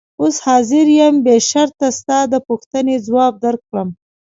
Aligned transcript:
اوس 0.21 0.35
حاضر 0.45 0.85
یم 0.97 1.15
بې 1.25 1.35
شرطه 1.49 1.87
ستا 1.99 2.17
د 2.31 2.33
پوښتنې 2.47 2.95
ځواب 3.07 3.33
درکړم. 3.45 3.89